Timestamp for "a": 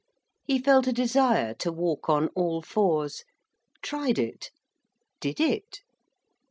0.87-0.91